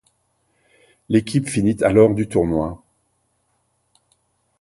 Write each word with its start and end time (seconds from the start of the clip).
L'équipe 1.09 1.47
finit 1.47 1.77
alors 1.83 2.15
du 2.15 2.27
tournoi. 2.27 2.81